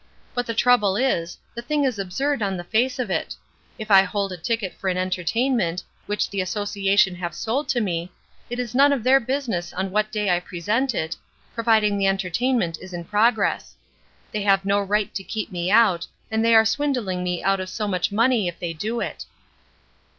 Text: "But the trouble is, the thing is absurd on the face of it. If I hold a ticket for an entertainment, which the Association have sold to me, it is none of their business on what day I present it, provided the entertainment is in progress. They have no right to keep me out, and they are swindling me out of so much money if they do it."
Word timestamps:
"But 0.33 0.47
the 0.47 0.55
trouble 0.55 0.95
is, 0.97 1.37
the 1.53 1.61
thing 1.61 1.83
is 1.83 1.99
absurd 1.99 2.41
on 2.41 2.57
the 2.57 2.63
face 2.63 2.97
of 2.97 3.11
it. 3.11 3.35
If 3.77 3.91
I 3.91 4.01
hold 4.01 4.31
a 4.31 4.35
ticket 4.37 4.73
for 4.73 4.87
an 4.89 4.97
entertainment, 4.97 5.83
which 6.07 6.27
the 6.27 6.41
Association 6.41 7.13
have 7.13 7.35
sold 7.35 7.69
to 7.69 7.79
me, 7.81 8.09
it 8.49 8.57
is 8.57 8.73
none 8.73 8.93
of 8.93 9.03
their 9.03 9.19
business 9.19 9.71
on 9.71 9.91
what 9.91 10.11
day 10.11 10.31
I 10.31 10.39
present 10.39 10.95
it, 10.95 11.15
provided 11.53 11.99
the 11.99 12.07
entertainment 12.07 12.79
is 12.81 12.93
in 12.93 13.03
progress. 13.05 13.75
They 14.31 14.41
have 14.41 14.65
no 14.65 14.81
right 14.81 15.13
to 15.13 15.23
keep 15.23 15.51
me 15.51 15.69
out, 15.69 16.07
and 16.31 16.43
they 16.43 16.55
are 16.55 16.65
swindling 16.65 17.23
me 17.23 17.43
out 17.43 17.59
of 17.59 17.69
so 17.69 17.87
much 17.87 18.11
money 18.11 18.47
if 18.47 18.57
they 18.57 18.73
do 18.73 19.01
it." 19.01 19.25